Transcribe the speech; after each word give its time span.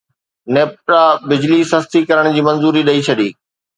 نيپرا 0.53 1.01
بجلي 1.31 1.59
سستي 1.73 2.01
ڪرڻ 2.09 2.31
جي 2.39 2.47
منظوري 2.49 2.83
ڏئي 2.89 3.05
ڇڏي 3.11 3.29